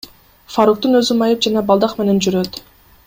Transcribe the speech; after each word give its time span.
Фаруктун 0.53 0.99
өзү 1.01 1.17
майып 1.19 1.45
жана 1.49 1.65
балдак 1.69 1.95
менен 2.01 2.23
жүрөт. 2.29 2.59